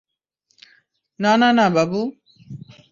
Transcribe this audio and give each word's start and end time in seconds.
না, 1.19 1.31
না, 1.37 1.49
না, 1.53 1.65
বাবু। 1.69 2.01